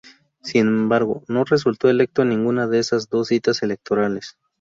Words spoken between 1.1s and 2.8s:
no resultó electo en ninguna de